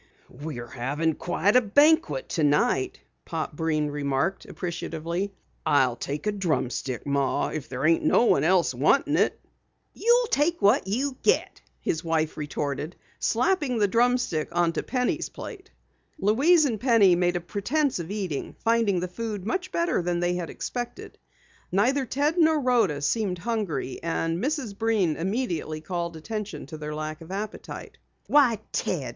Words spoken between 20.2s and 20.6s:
had